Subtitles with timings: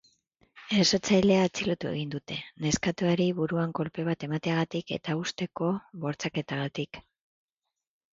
[0.75, 5.69] Erasotzailea atxilotu egin dute, neskatoari buruan kolpe bat emateagatik eta ustezko
[6.07, 7.01] bortxaketagatik.